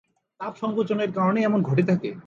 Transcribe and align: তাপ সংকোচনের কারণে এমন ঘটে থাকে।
তাপ 0.39 0.53
সংকোচনের 0.55 1.09
কারণে 1.11 1.39
এমন 1.43 1.59
ঘটে 1.61 1.83
থাকে। 1.83 2.11